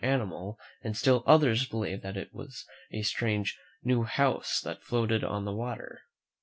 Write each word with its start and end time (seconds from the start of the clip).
fe^vfefe^€m 0.03 0.09
animal, 0.15 0.59
and 0.81 0.97
still 0.97 1.23
others 1.27 1.67
believed 1.67 2.01
that 2.01 2.17
it 2.17 2.33
was 2.33 2.65
a 2.91 3.03
strange, 3.03 3.59
new 3.83 4.01
house 4.01 4.59
that 4.59 4.83
floated 4.83 5.23
on 5.23 5.45
the 5.45 5.53
water. 5.53 6.01